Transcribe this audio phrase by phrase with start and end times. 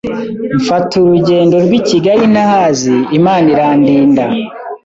[0.59, 4.25] mfata urugendo rw’I Kigali ntahazi Imana irandinda